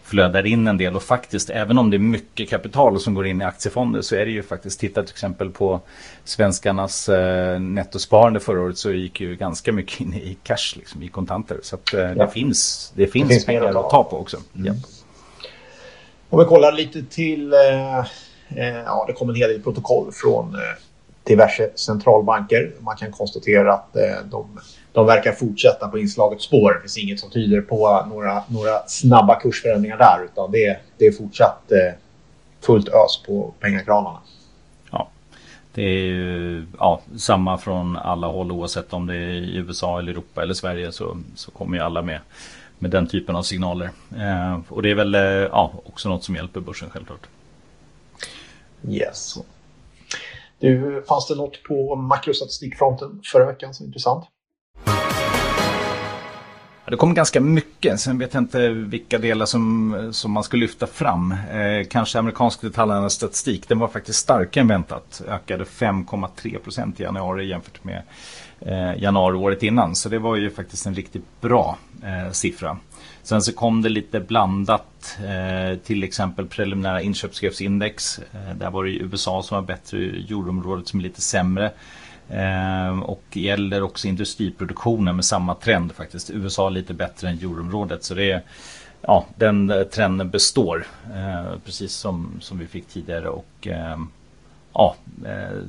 flödar 0.04 0.46
in 0.46 0.68
en 0.68 0.78
del 0.78 0.96
och 0.96 1.04
faktiskt 1.04 1.50
även 1.50 1.78
om 1.78 1.90
det 1.90 1.98
är 1.98 2.00
mycket 2.00 2.50
kapital 2.50 3.00
som 3.00 3.14
går 3.14 3.28
in 3.28 3.42
i 3.42 3.46
aktiefonder 3.46 4.02
så 4.02 4.16
är 4.16 4.26
det 4.26 4.32
ju 4.32 4.44
faktiskt, 4.44 4.80
titta 4.80 5.04
till 5.04 5.12
exempel 5.12 5.50
på 5.50 5.82
svenskarnas 6.24 7.10
eh, 7.10 7.60
nettosparande 7.60 8.40
förra 8.40 8.62
året 8.62 8.78
så 8.78 8.92
gick 8.92 9.22
ju 9.22 9.36
ganska 9.36 9.72
mycket 9.72 10.00
in 10.00 10.14
i 10.14 10.38
cash, 10.44 10.76
liksom, 10.76 11.04
i 11.04 11.08
kontanter. 11.08 11.60
Så 11.64 11.76
att, 11.76 11.94
eh, 11.94 12.00
ja. 12.00 12.14
det, 12.14 12.28
finns, 12.28 12.92
det 12.96 13.08
finns, 13.08 13.28
det 13.28 13.34
finns 13.34 13.46
pengar 13.46 13.64
att 13.64 13.90
ta 13.90 14.04
på 14.04 14.20
också. 14.20 14.38
Mm. 14.56 14.66
Ja. 14.66 14.74
Om 16.30 16.40
vi 16.40 16.46
kollar 16.46 16.72
lite 16.72 17.04
till, 17.04 17.54
eh, 17.54 18.00
eh, 18.50 18.78
ja 18.86 19.06
det 19.08 19.14
kom 19.14 19.30
en 19.30 19.36
hel 19.36 19.50
del 19.50 19.62
protokoll 19.62 20.12
från 20.12 20.56
eh, 20.56 20.62
diverse 21.28 21.70
centralbanker. 21.76 22.72
Man 22.80 22.96
kan 22.96 23.12
konstatera 23.12 23.74
att 23.74 23.96
eh, 23.96 24.26
de 24.26 24.60
de 24.98 25.06
verkar 25.06 25.32
fortsätta 25.32 25.88
på 25.88 26.00
inslaget 26.00 26.42
spår. 26.42 26.74
Det 26.74 26.82
finns 26.82 26.98
inget 26.98 27.20
som 27.20 27.30
tyder 27.30 27.62
på 27.62 28.06
några, 28.10 28.44
några 28.48 28.88
snabba 28.88 29.40
kursförändringar 29.40 29.98
där 29.98 30.26
utan 30.26 30.52
det, 30.52 30.78
det 30.98 31.06
är 31.06 31.12
fortsatt 31.12 31.72
eh, 31.72 31.94
fullt 32.62 32.88
ös 32.88 33.24
på 33.26 33.54
pengakranarna. 33.60 34.20
Ja, 34.92 35.10
det 35.74 35.82
är 35.82 36.00
ju 36.00 36.66
ja, 36.80 37.02
samma 37.18 37.58
från 37.58 37.98
alla 37.98 38.28
håll 38.28 38.52
oavsett 38.52 38.94
om 38.94 39.08
det 39.08 39.16
är 39.16 39.30
i 39.30 39.56
USA 39.56 40.00
eller 40.00 40.12
Europa 40.12 40.42
eller 40.42 40.54
Sverige 40.54 40.92
så, 40.92 41.18
så 41.36 41.52
kommer 41.52 41.78
ju 41.78 41.84
alla 41.84 42.02
med 42.02 42.20
med 42.80 42.92
den 42.92 43.08
typen 43.08 43.36
av 43.36 43.44
signaler. 43.44 43.90
Eh, 44.18 44.60
och 44.70 44.82
det 44.82 44.92
är 44.92 44.96
väl 44.96 45.16
eh, 45.16 45.22
ja, 45.22 45.74
också 45.86 46.10
något 46.10 46.24
som 46.24 46.36
hjälper 46.36 46.60
börsen 46.60 46.90
självklart. 46.90 47.28
Yes. 48.90 49.18
Så. 49.18 49.46
Du, 50.60 51.04
fanns 51.08 51.28
det 51.28 51.36
något 51.36 51.64
på 51.64 51.96
makrostatistikfronten 51.96 53.22
förra 53.32 53.46
veckan 53.46 53.74
som 53.74 53.84
är 53.84 53.88
intressant? 53.88 54.26
Ja, 56.88 56.92
det 56.92 56.98
kom 56.98 57.14
ganska 57.14 57.42
mycket. 57.42 58.00
Sen 58.00 58.18
vet 58.18 58.34
jag 58.34 58.44
inte 58.44 58.70
vilka 58.70 59.18
delar 59.18 59.46
som, 59.46 60.10
som 60.12 60.32
man 60.32 60.44
ska 60.44 60.58
lyfta 60.58 60.88
fram. 60.88 61.32
Eh, 61.32 61.88
kanske 61.90 62.20
amerikansk 62.20 62.62
detaljhandels 62.62 63.14
statistik. 63.14 63.68
Den 63.68 63.80
var 63.80 63.88
faktiskt 63.88 64.20
starkare 64.20 64.62
än 64.62 64.68
väntat. 64.68 65.22
Ökade 65.28 65.64
5,3 65.64 66.60
procent 66.60 67.00
i 67.00 67.04
januari 67.04 67.50
jämfört 67.50 67.84
med 67.84 68.02
eh, 68.60 69.04
januari 69.04 69.38
året 69.38 69.64
innan. 69.64 69.96
Så 69.96 70.10
det 70.10 70.20
var 70.20 70.36
ju 70.36 70.50
faktiskt 70.50 70.86
en 70.86 70.96
riktigt 70.96 71.42
bra 71.42 71.78
eh, 72.04 72.32
siffra. 72.32 72.78
Sen 73.24 73.42
så 73.42 73.54
kom 73.54 73.82
det 73.82 73.90
lite 73.90 74.20
blandat. 74.20 75.18
Eh, 75.20 75.78
till 75.78 76.04
exempel 76.04 76.48
preliminära 76.48 77.02
inköpschefsindex. 77.02 78.20
Eh, 78.20 78.56
där 78.56 78.72
var 78.72 78.84
det 78.84 78.92
USA 78.92 79.44
som 79.44 79.56
var 79.56 79.62
bättre, 79.62 79.98
euroområdet 79.98 80.88
som 80.88 81.00
är 81.00 81.04
lite 81.04 81.22
sämre. 81.22 81.72
Eh, 82.30 83.00
och 83.00 83.24
gäller 83.32 83.84
också 83.84 84.08
industriproduktionen 84.08 85.16
med 85.16 85.26
samma 85.26 85.56
trend 85.56 85.92
faktiskt. 85.92 86.30
USA 86.30 86.70
lite 86.70 86.94
bättre 86.94 87.30
än 87.30 87.38
euroområdet. 87.38 88.04
Så 88.04 88.14
det 88.14 88.32
är, 88.32 88.42
ja, 89.02 89.26
den 89.36 89.86
trenden 89.92 90.30
består. 90.30 90.88
Eh, 91.16 91.60
precis 91.66 91.94
som, 91.94 92.32
som 92.40 92.58
vi 92.58 92.68
fick 92.68 92.88
tidigare. 92.88 93.30
Och 93.30 93.68
eh, 93.68 93.98
ja, 94.74 94.96
eh, 95.26 95.62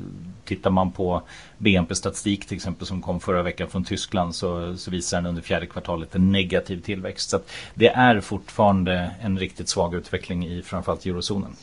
tittar 0.44 0.70
man 0.70 0.90
på 0.90 1.22
BNP-statistik 1.58 2.46
till 2.46 2.56
exempel 2.56 2.86
som 2.86 3.02
kom 3.02 3.20
förra 3.20 3.42
veckan 3.42 3.68
från 3.68 3.84
Tyskland 3.84 4.34
så, 4.34 4.76
så 4.76 4.90
visar 4.90 5.16
den 5.16 5.26
under 5.26 5.42
fjärde 5.42 5.66
kvartalet 5.66 6.14
en 6.14 6.32
negativ 6.32 6.80
tillväxt. 6.80 7.30
Så 7.30 7.40
det 7.74 7.88
är 7.88 8.20
fortfarande 8.20 9.10
en 9.20 9.38
riktigt 9.38 9.68
svag 9.68 9.94
utveckling 9.94 10.46
i 10.46 10.62
framförallt 10.62 11.06
eurozonen. 11.06 11.56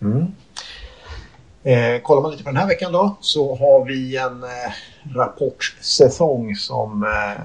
Mm. 0.00 0.26
Eh, 1.66 2.00
kollar 2.02 2.22
man 2.22 2.30
lite 2.30 2.44
på 2.44 2.50
den 2.50 2.56
här 2.56 2.66
veckan 2.66 2.92
då 2.92 3.16
så 3.20 3.56
har 3.56 3.84
vi 3.84 4.16
en 4.16 4.42
eh, 4.42 4.72
rapportsäsong 5.14 6.54
som 6.56 7.02
eh, 7.02 7.42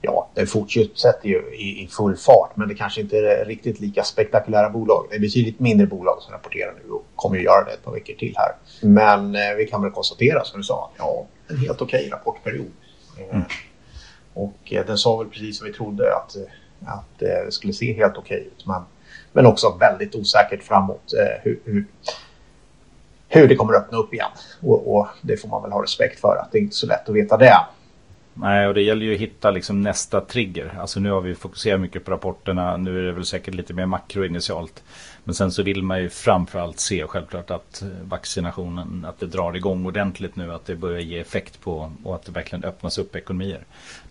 ja, 0.00 0.28
den 0.34 0.46
fortsätter 0.46 1.28
ju 1.28 1.54
i, 1.54 1.84
i, 1.84 1.88
full 1.88 2.16
fart 2.16 2.50
men 2.54 2.68
det 2.68 2.74
kanske 2.74 3.00
inte 3.00 3.16
är 3.18 3.44
riktigt 3.44 3.80
lika 3.80 4.02
spektakulära 4.02 4.70
bolag. 4.70 5.06
Det 5.10 5.16
är 5.16 5.20
betydligt 5.20 5.60
mindre 5.60 5.86
bolag 5.86 6.22
som 6.22 6.32
rapporterar 6.32 6.74
nu 6.84 6.90
och 6.90 7.06
kommer 7.14 7.36
ju 7.36 7.42
göra 7.42 7.64
det 7.64 7.72
ett 7.72 7.84
par 7.84 7.92
veckor 7.92 8.14
till 8.14 8.34
här. 8.36 8.52
Men 8.80 9.34
eh, 9.34 9.54
vi 9.56 9.66
kan 9.66 9.82
väl 9.82 9.90
konstatera 9.90 10.44
som 10.44 10.60
du 10.60 10.64
sa, 10.64 10.90
ja, 10.98 11.26
en 11.48 11.56
helt 11.56 11.82
okej 11.82 12.00
okay 12.00 12.10
rapportperiod. 12.10 12.72
Eh, 13.18 13.34
mm. 13.34 13.46
Och 14.34 14.72
eh, 14.72 14.86
den 14.86 14.98
sa 14.98 15.16
väl 15.16 15.28
precis 15.28 15.58
som 15.58 15.66
vi 15.66 15.72
trodde 15.72 16.16
att, 16.16 16.36
eh, 16.36 16.42
att 16.86 17.18
det 17.18 17.52
skulle 17.54 17.72
se 17.72 17.92
helt 17.92 18.16
okej 18.16 18.36
okay 18.36 18.46
ut. 18.46 18.66
Men, 18.66 18.82
men 19.32 19.46
också 19.46 19.76
väldigt 19.80 20.14
osäkert 20.14 20.62
framåt 20.62 21.14
hur, 21.42 21.60
hur 21.64 21.84
hur 23.28 23.48
det 23.48 23.56
kommer 23.56 23.74
att 23.74 23.84
öppna 23.84 23.98
upp 23.98 24.14
igen. 24.14 24.30
Och, 24.60 24.96
och, 24.96 25.08
det 25.22 25.36
får 25.36 25.48
man 25.48 25.62
väl 25.62 25.72
ha 25.72 25.82
respekt 25.82 26.20
för 26.20 26.36
att 26.36 26.52
det 26.52 26.58
är 26.58 26.62
inte 26.62 26.76
så 26.76 26.86
lätt 26.86 27.08
att 27.08 27.14
veta 27.14 27.36
det. 27.36 27.56
Nej, 28.40 28.66
och 28.66 28.74
det 28.74 28.82
gäller 28.82 29.06
ju 29.06 29.14
att 29.14 29.20
hitta 29.20 29.50
liksom 29.50 29.82
nästa 29.82 30.20
trigger. 30.20 30.74
Alltså 30.80 31.00
nu 31.00 31.10
har 31.10 31.20
vi 31.20 31.34
fokuserat 31.34 31.80
mycket 31.80 32.04
på 32.04 32.10
rapporterna. 32.10 32.76
Nu 32.76 32.98
är 32.98 33.02
det 33.02 33.12
väl 33.12 33.24
säkert 33.24 33.54
lite 33.54 33.74
mer 33.74 33.86
makro 33.86 34.24
initialt. 34.24 34.82
Men 35.24 35.34
sen 35.34 35.52
så 35.52 35.62
vill 35.62 35.82
man 35.82 36.02
ju 36.02 36.08
framförallt 36.08 36.80
se 36.80 37.06
självklart 37.06 37.50
att 37.50 37.82
vaccinationen, 38.02 39.06
att 39.08 39.20
det 39.20 39.26
drar 39.26 39.56
igång 39.56 39.86
ordentligt 39.86 40.36
nu. 40.36 40.52
Att 40.52 40.66
det 40.66 40.76
börjar 40.76 41.00
ge 41.00 41.18
effekt 41.18 41.60
på 41.60 41.92
och 42.04 42.14
att 42.14 42.24
det 42.24 42.32
verkligen 42.32 42.64
öppnas 42.64 42.98
upp 42.98 43.16
ekonomier. 43.16 43.60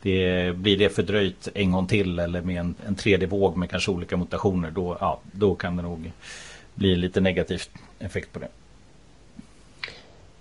Det, 0.02 0.52
blir 0.56 0.78
det 0.78 0.90
fördröjt 0.90 1.48
en 1.54 1.72
gång 1.72 1.88
till 1.88 2.20
eller 2.20 2.42
med 2.42 2.60
en, 2.60 2.76
en 2.88 2.96
tredje 2.96 3.28
våg 3.28 3.58
med 3.58 3.70
kanske 3.70 3.92
olika 3.92 4.18
mutationer. 4.18 4.72
Då, 4.72 4.98
ja, 5.00 5.20
då 5.32 5.56
kan 5.56 5.78
det 5.78 5.84
nog 5.84 6.12
bli 6.76 6.96
lite 6.96 7.22
negativt 7.22 7.70
effekt 8.00 8.34
på 8.34 8.40
det. 8.40 8.48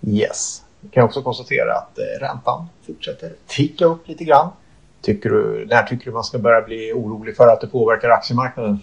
Yes. 0.00 0.62
Vi 0.80 0.88
kan 0.88 1.04
också 1.04 1.22
konstatera 1.22 1.74
att 1.74 1.98
eh, 1.98 2.20
räntan 2.20 2.66
fortsätter 2.86 3.32
ticka 3.46 3.84
upp 3.84 4.08
lite 4.08 4.24
grann. 4.24 4.50
Tycker 5.00 5.30
du, 5.30 5.66
när 5.70 5.82
tycker 5.82 6.04
du 6.04 6.12
man 6.12 6.24
ska 6.24 6.38
börja 6.38 6.62
bli 6.62 6.92
orolig 6.92 7.36
för 7.36 7.48
att 7.48 7.60
det 7.60 7.66
påverkar 7.66 8.08
aktiemarknaden? 8.08 8.78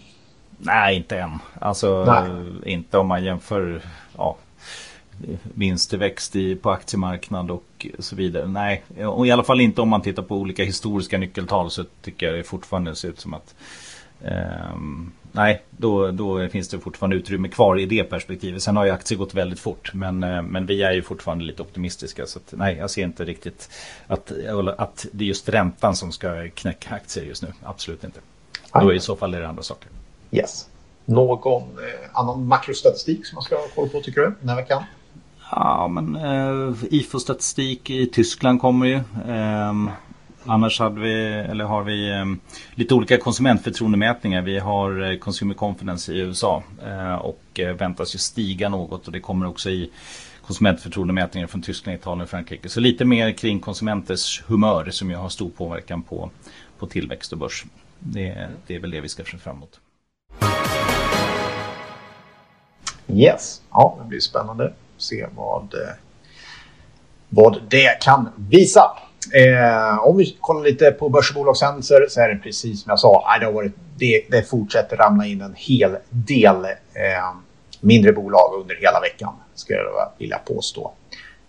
Nej, 0.57 0.95
inte 0.95 1.17
än. 1.17 1.39
Alltså 1.59 2.05
Nej. 2.05 2.73
inte 2.73 2.97
om 2.97 3.07
man 3.07 3.23
jämför 3.23 3.81
ja, 4.17 4.35
vinsttillväxt 5.43 6.35
i, 6.35 6.55
på 6.55 6.71
aktiemarknad 6.71 7.51
och 7.51 7.87
så 7.99 8.15
vidare. 8.15 8.47
Nej, 8.47 8.83
och 9.07 9.27
i 9.27 9.31
alla 9.31 9.43
fall 9.43 9.61
inte 9.61 9.81
om 9.81 9.89
man 9.89 10.01
tittar 10.01 10.23
på 10.23 10.35
olika 10.35 10.63
historiska 10.63 11.17
nyckeltal 11.17 11.71
så 11.71 11.83
tycker 12.01 12.25
jag 12.25 12.35
det 12.35 12.43
fortfarande 12.43 12.95
ser 12.95 13.09
ut 13.09 13.19
som 13.19 13.33
att 13.33 13.55
nej, 15.31 15.61
då, 15.69 16.11
då 16.11 16.47
finns 16.47 16.67
det 16.67 16.79
fortfarande 16.79 17.15
utrymme 17.15 17.47
kvar 17.47 17.79
i 17.79 17.85
det 17.85 18.03
perspektivet. 18.03 18.63
Sen 18.63 18.77
har 18.77 18.85
ju 18.85 18.91
aktier 18.91 19.17
gått 19.17 19.33
väldigt 19.33 19.59
fort. 19.59 19.93
Men, 19.93 20.23
eh, 20.23 20.41
men 20.41 20.65
vi 20.65 20.83
är 20.83 20.91
ju 20.91 21.01
fortfarande 21.01 21.45
lite 21.45 21.61
optimistiska. 21.61 22.25
Så 22.25 22.39
att, 22.39 22.53
nej, 22.57 22.77
jag 22.77 22.89
ser 22.89 23.03
inte 23.03 23.25
riktigt 23.25 23.69
att, 24.07 24.31
att 24.77 25.05
det 25.11 25.23
är 25.23 25.27
just 25.27 25.49
räntan 25.49 25.95
som 25.95 26.11
ska 26.11 26.49
knäcka 26.49 26.95
aktier 26.95 27.25
just 27.25 27.43
nu. 27.43 27.53
Absolut 27.63 28.03
inte. 28.03 28.19
Då 28.73 28.89
är 28.89 28.93
i 28.93 28.99
så 28.99 29.15
fall 29.15 29.33
är 29.33 29.41
det 29.41 29.47
andra 29.47 29.63
saker. 29.63 29.89
Yes. 30.31 30.67
Någon 31.05 31.61
eh, 31.61 32.09
annan 32.13 32.47
makrostatistik 32.47 33.25
som 33.25 33.35
man 33.35 33.43
ska 33.43 33.55
ha 33.55 33.67
koll 33.75 33.89
på 33.89 34.01
tycker 34.01 34.21
du 34.21 34.35
den 34.39 34.49
här 34.49 34.55
veckan? 34.55 34.83
Ja, 35.51 35.87
men 35.87 36.15
eh, 36.15 36.75
IFO-statistik 36.89 37.89
i 37.89 38.07
Tyskland 38.07 38.61
kommer 38.61 38.85
ju. 38.85 38.95
Eh, 39.27 39.73
Annars 40.45 40.79
hade 40.79 41.01
vi, 41.01 41.13
eller 41.23 41.65
har 41.65 41.83
vi 41.83 42.11
eh, 42.11 42.25
lite 42.75 42.93
olika 42.93 43.17
konsumentförtroendemätningar. 43.17 44.41
Vi 44.41 44.59
har 44.59 45.11
eh, 45.11 45.17
Consumer 45.17 45.53
Confidence 45.53 46.13
i 46.13 46.19
USA 46.19 46.63
eh, 46.85 47.15
och 47.15 47.43
eh, 47.59 47.75
väntas 47.75 48.15
ju 48.15 48.19
stiga 48.19 48.69
något 48.69 49.07
och 49.07 49.13
det 49.13 49.19
kommer 49.19 49.47
också 49.47 49.69
i 49.69 49.91
konsumentförtroendemätningar 50.45 51.47
från 51.47 51.61
Tyskland, 51.61 51.97
Italien 51.99 52.21
och 52.21 52.29
Frankrike. 52.29 52.69
Så 52.69 52.79
lite 52.79 53.05
mer 53.05 53.31
kring 53.31 53.59
konsumenters 53.59 54.43
humör 54.47 54.89
som 54.89 55.09
ju 55.09 55.15
har 55.15 55.29
stor 55.29 55.49
påverkan 55.49 56.01
på, 56.01 56.29
på 56.79 56.87
tillväxt 56.87 57.31
och 57.31 57.37
börs. 57.37 57.65
Det, 57.99 58.47
det 58.67 58.75
är 58.75 58.79
väl 58.79 58.91
det 58.91 59.01
vi 59.01 59.09
ska 59.09 59.23
se 59.23 59.37
fram 59.37 59.55
emot. 59.55 59.79
Yes, 63.07 63.61
ja 63.71 63.97
det 64.01 64.09
blir 64.09 64.19
spännande 64.19 64.65
att 64.65 64.73
se 64.97 65.27
vad, 65.35 65.75
vad 67.29 67.61
det 67.69 68.01
kan 68.01 68.29
visa. 68.35 68.81
Eh, 69.33 70.07
om 70.07 70.17
vi 70.17 70.37
kollar 70.41 70.61
lite 70.61 70.91
på 70.91 71.09
börs 71.09 71.29
och 71.29 71.35
bolagshändelser 71.35 72.05
så 72.09 72.21
är 72.21 72.29
det 72.29 72.35
precis 72.35 72.83
som 72.83 72.89
jag 72.89 72.99
sa. 72.99 73.37
Det, 73.39 73.45
har 73.45 73.53
varit, 73.53 73.75
det, 73.97 74.25
det 74.29 74.43
fortsätter 74.43 74.97
ramla 74.97 75.25
in 75.25 75.41
en 75.41 75.53
hel 75.55 75.97
del 76.09 76.65
eh, 76.65 77.33
mindre 77.79 78.11
bolag 78.13 78.53
under 78.61 78.75
hela 78.75 78.99
veckan. 78.99 79.33
Skulle 79.55 79.79
jag 79.79 80.11
vilja 80.17 80.37
påstå. 80.37 80.91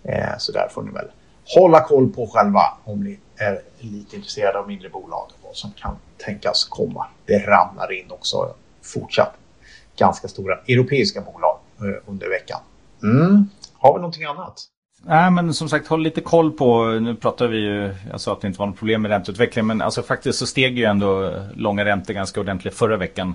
Eh, 0.02 0.38
så 0.38 0.52
där 0.52 0.68
får 0.68 0.82
ni 0.82 0.90
väl 0.90 1.06
hålla 1.56 1.80
koll 1.80 2.12
på 2.12 2.26
själva 2.26 2.62
om 2.84 3.04
ni 3.04 3.18
är 3.36 3.60
lite 3.78 4.16
intresserade 4.16 4.58
av 4.58 4.68
mindre 4.68 4.88
bolag 4.88 5.26
och 5.26 5.38
vad 5.42 5.56
som 5.56 5.70
kan 5.70 5.96
tänkas 6.18 6.64
komma. 6.64 7.06
Det 7.26 7.38
ramlar 7.38 7.92
in 7.92 8.10
också 8.10 8.54
fortsatt 8.82 9.34
ganska 9.96 10.28
stora 10.28 10.58
europeiska 10.68 11.20
bolag 11.20 11.58
eh, 11.78 12.02
under 12.06 12.28
veckan. 12.28 12.60
Mm. 13.02 13.48
Har 13.78 13.92
vi 13.94 13.98
någonting 13.98 14.24
annat? 14.24 14.62
Nej 15.06 15.30
men 15.30 15.54
som 15.54 15.68
sagt 15.68 15.88
håll 15.88 16.02
lite 16.02 16.20
koll 16.20 16.52
på, 16.52 16.84
nu 16.84 17.14
pratar 17.14 17.48
vi 17.48 17.58
ju, 17.58 17.94
jag 18.10 18.20
sa 18.20 18.32
att 18.32 18.40
det 18.40 18.46
inte 18.46 18.58
var 18.58 18.66
något 18.66 18.78
problem 18.78 19.02
med 19.02 19.10
ränteutvecklingen 19.10 19.66
men 19.66 19.82
alltså 19.82 20.02
faktiskt 20.02 20.38
så 20.38 20.46
steg 20.46 20.78
ju 20.78 20.84
ändå 20.84 21.32
långa 21.54 21.84
räntor 21.84 22.14
ganska 22.14 22.40
ordentligt 22.40 22.74
förra 22.74 22.96
veckan. 22.96 23.34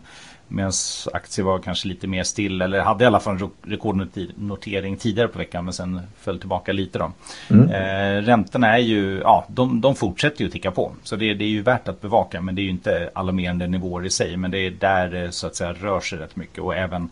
Medan 0.51 0.71
aktier 1.13 1.45
var 1.45 1.59
kanske 1.59 1.87
lite 1.87 2.07
mer 2.07 2.23
still 2.23 2.61
eller 2.61 2.79
hade 2.79 3.03
i 3.03 3.07
alla 3.07 3.19
fall 3.19 3.41
en 3.41 3.49
rekordnotering 3.63 4.97
tidigare 4.97 5.27
på 5.27 5.37
veckan 5.37 5.65
men 5.65 5.73
sen 5.73 6.01
föll 6.19 6.39
tillbaka 6.39 6.71
lite 6.71 6.99
då. 6.99 7.11
Mm. 7.49 7.69
Eh, 7.69 8.25
räntorna 8.25 8.67
är 8.77 8.81
ju, 8.81 9.19
ja 9.19 9.45
de, 9.47 9.81
de 9.81 9.95
fortsätter 9.95 10.43
ju 10.43 10.49
ticka 10.49 10.71
på. 10.71 10.91
Så 11.03 11.15
det, 11.15 11.33
det, 11.33 11.43
är 11.43 11.49
ju 11.49 11.61
värt 11.61 11.87
att 11.87 12.01
bevaka 12.01 12.41
men 12.41 12.55
det 12.55 12.61
är 12.61 12.63
ju 12.63 12.69
inte 12.69 13.09
alarmerande 13.13 13.67
nivåer 13.67 14.05
i 14.05 14.09
sig. 14.09 14.37
Men 14.37 14.51
det 14.51 14.57
är 14.57 14.71
där 14.71 15.09
det 15.09 15.31
så 15.31 15.47
att 15.47 15.55
säga 15.55 15.73
rör 15.73 15.99
sig 15.99 16.19
rätt 16.19 16.35
mycket 16.35 16.59
och 16.59 16.75
även 16.75 17.09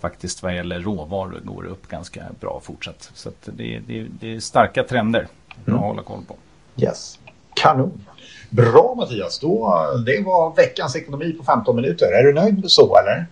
faktiskt 0.00 0.42
vad 0.42 0.54
gäller 0.54 0.80
råvaror 0.80 1.40
går 1.44 1.62
det 1.62 1.68
upp 1.68 1.88
ganska 1.88 2.22
bra 2.40 2.60
fortsatt. 2.62 3.10
Så 3.14 3.30
det, 3.44 3.80
det, 3.86 4.06
det, 4.20 4.34
är 4.34 4.40
starka 4.40 4.84
trender 4.84 5.28
mm. 5.66 5.78
att 5.78 5.86
hålla 5.86 6.02
koll 6.02 6.24
på. 6.28 6.36
Yes, 6.76 7.18
kanon. 7.54 8.04
Bra 8.50 8.94
Mattias, 8.96 9.38
då, 9.38 9.82
det 10.06 10.22
var 10.24 10.56
veckans 10.56 10.96
ekonomi 10.96 11.32
på 11.32 11.44
15 11.44 11.76
minuter. 11.76 12.06
Är 12.06 12.22
du 12.22 12.32
nöjd 12.32 12.64
så 12.66 12.96
eller? 12.96 13.26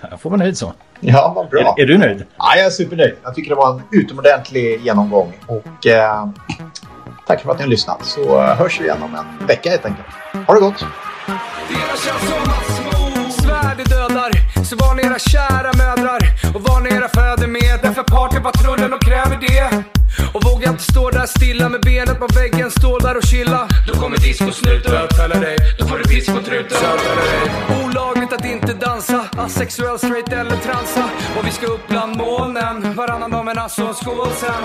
jag 0.10 0.20
får 0.20 0.30
vara 0.30 0.38
nöjd 0.38 0.58
så. 0.58 0.72
Ja, 1.00 1.32
vad 1.36 1.48
bra. 1.48 1.74
Är, 1.78 1.82
är, 1.82 1.86
du 1.86 1.98
nöjd? 1.98 2.24
Ja, 2.36 2.56
jag 2.56 2.66
är 2.66 2.70
supernöjd. 2.70 3.14
Jag 3.22 3.34
tycker 3.34 3.50
det 3.50 3.56
var 3.56 3.74
en 3.74 3.82
utomordentlig 3.92 4.80
genomgång. 4.84 5.32
Och 5.46 5.86
eh, 5.86 6.28
tack 7.26 7.40
för 7.40 7.50
att 7.50 7.58
ni 7.58 7.62
har 7.62 7.70
lyssnat. 7.70 8.04
Så 8.04 8.40
hörs 8.40 8.80
vi 8.80 8.84
igen 8.84 9.02
om 9.02 9.14
en 9.14 9.46
vecka 9.46 9.70
helt 9.70 9.84
enkelt. 9.84 10.06
Ha 10.46 10.54
det 10.54 10.60
gott! 10.60 10.84
Så 14.64 14.76
var 14.76 14.94
ni 14.94 15.02
era 15.02 15.18
kära 15.18 15.72
mödrar 15.72 16.20
och 16.54 16.62
var 16.62 16.80
ni 16.80 16.88
era 16.94 17.08
fäder 17.08 17.46
med. 17.46 17.78
Därför 17.82 18.02
partypatrullen 18.02 18.92
och 18.92 19.02
kräver 19.02 19.36
det. 19.40 19.84
Och 20.34 20.44
vågar 20.44 20.70
inte 20.70 20.82
stå 20.82 21.10
där 21.10 21.26
stilla 21.26 21.68
med 21.68 21.80
benet 21.80 22.18
på 22.18 22.26
väggen, 22.26 22.70
stå 22.70 22.98
där 22.98 23.16
och 23.16 23.22
chilla. 23.22 23.68
Då 23.86 23.94
kommer 24.00 24.16
discosnuten 24.16 24.90
bötfälla 24.92 25.40
dig. 25.40 25.56
Då 25.78 25.86
får 25.86 25.98
du 25.98 26.04
pisk 26.04 26.34
på 26.34 26.40
truten. 26.42 26.78
Olagligt 27.84 28.32
att 28.32 28.44
inte 28.44 28.72
dansa, 28.72 29.24
asexuell, 29.36 29.98
straight 29.98 30.32
eller 30.32 30.56
transa. 30.56 31.04
Och 31.38 31.46
vi 31.46 31.50
ska 31.50 31.66
upp 31.66 31.88
bland 31.88 32.16
molnen, 32.16 32.94
varannan 32.94 33.30
dag 33.30 33.44
men 33.44 33.58
alltså 33.58 33.94
skål 33.94 34.30
sen. 34.40 34.62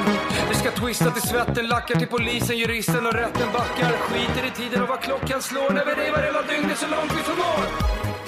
Vi 0.49 0.55
ska 0.55 0.71
twista 0.71 1.11
till 1.11 1.29
svetten, 1.29 1.67
lackar 1.67 1.95
till 1.95 2.07
polisen, 2.07 2.57
juristen 2.57 3.05
och 3.05 3.13
rätten 3.13 3.47
backar. 3.53 3.91
Skiter 3.97 4.47
i 4.47 4.51
tiden 4.61 4.81
och 4.83 4.89
vad 4.89 5.01
klockan 5.01 5.41
slår 5.41 5.69
när 5.69 5.85
vi 5.85 5.91
revar 5.91 6.23
hela 6.23 6.41
dygnet 6.41 6.77
så 6.77 6.87
långt 6.87 7.11
vi 7.17 7.23
förmår. 7.23 8.20